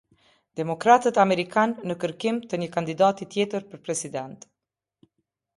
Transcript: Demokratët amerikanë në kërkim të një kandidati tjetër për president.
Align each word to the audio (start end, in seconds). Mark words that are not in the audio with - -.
Demokratët 0.59 1.19
amerikanë 1.23 1.85
në 1.91 1.97
kërkim 2.05 2.41
të 2.53 2.61
një 2.63 2.71
kandidati 2.79 3.31
tjetër 3.37 3.69
për 3.75 3.85
president. 3.91 4.49